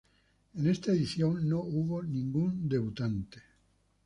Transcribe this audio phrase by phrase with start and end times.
[0.55, 3.43] En esta edición no hubo ningún debutante.